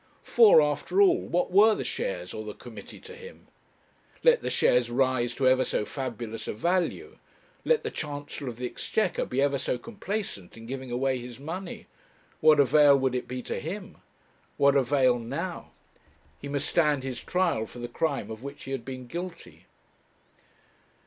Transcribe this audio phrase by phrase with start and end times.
[0.23, 3.45] For, after all, what were the shares or the committee to him?
[4.23, 7.19] Let the shares rise to ever so fabulous a value,
[7.63, 11.85] let the Chancellor of the Exchequer be ever so complaisant in giving away his money,
[12.39, 13.97] what avail would it be to him?
[14.57, 15.69] what avail now?
[16.41, 19.67] He must stand his trial for the crime of which he had been guilty.